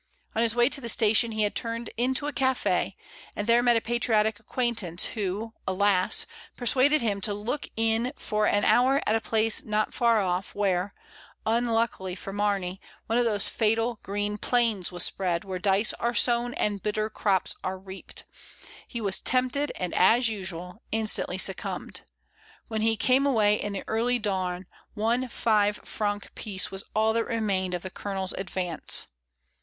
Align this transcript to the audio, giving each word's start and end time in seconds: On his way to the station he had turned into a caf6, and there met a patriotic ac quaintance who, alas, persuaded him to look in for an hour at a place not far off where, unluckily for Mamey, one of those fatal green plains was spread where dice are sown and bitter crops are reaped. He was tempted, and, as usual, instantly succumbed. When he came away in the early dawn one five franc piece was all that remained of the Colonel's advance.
On 0.33 0.41
his 0.41 0.55
way 0.55 0.67
to 0.67 0.81
the 0.81 0.89
station 0.89 1.31
he 1.31 1.43
had 1.43 1.53
turned 1.53 1.91
into 1.95 2.25
a 2.25 2.33
caf6, 2.33 2.95
and 3.35 3.45
there 3.45 3.61
met 3.61 3.77
a 3.77 3.81
patriotic 3.81 4.37
ac 4.39 4.45
quaintance 4.47 5.05
who, 5.13 5.53
alas, 5.67 6.25
persuaded 6.57 7.01
him 7.01 7.21
to 7.21 7.35
look 7.35 7.67
in 7.77 8.11
for 8.15 8.47
an 8.47 8.65
hour 8.65 8.99
at 9.05 9.15
a 9.15 9.21
place 9.21 9.63
not 9.63 9.93
far 9.93 10.19
off 10.19 10.55
where, 10.55 10.95
unluckily 11.45 12.15
for 12.15 12.33
Mamey, 12.33 12.81
one 13.05 13.19
of 13.19 13.25
those 13.25 13.47
fatal 13.47 13.99
green 14.01 14.39
plains 14.39 14.91
was 14.91 15.03
spread 15.05 15.43
where 15.43 15.59
dice 15.59 15.93
are 15.99 16.15
sown 16.15 16.55
and 16.55 16.81
bitter 16.81 17.07
crops 17.07 17.55
are 17.63 17.77
reaped. 17.77 18.23
He 18.87 19.01
was 19.01 19.19
tempted, 19.19 19.71
and, 19.75 19.93
as 19.93 20.29
usual, 20.29 20.81
instantly 20.91 21.37
succumbed. 21.37 22.01
When 22.69 22.81
he 22.81 22.97
came 22.97 23.27
away 23.27 23.53
in 23.61 23.71
the 23.71 23.83
early 23.87 24.17
dawn 24.17 24.65
one 24.95 25.27
five 25.27 25.77
franc 25.83 26.33
piece 26.33 26.71
was 26.71 26.85
all 26.95 27.13
that 27.13 27.25
remained 27.25 27.75
of 27.75 27.83
the 27.83 27.91
Colonel's 27.91 28.33
advance. 28.33 29.05